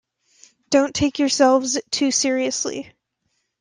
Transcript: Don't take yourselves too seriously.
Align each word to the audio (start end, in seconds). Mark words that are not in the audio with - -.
Don't 0.71 0.95
take 0.95 1.19
yourselves 1.19 1.79
too 1.91 2.09
seriously. 2.09 2.91